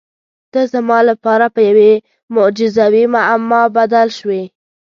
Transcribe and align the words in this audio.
ته 0.51 0.61
زما 0.73 0.99
لپاره 1.09 1.45
په 1.55 1.59
یوې 1.69 1.93
معجزوي 2.35 3.03
معما 3.15 3.61
بدل 3.77 4.07
شوې. 4.17 4.43